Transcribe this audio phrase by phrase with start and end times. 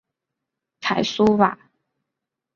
[0.79, 1.55] 凯苏瓦。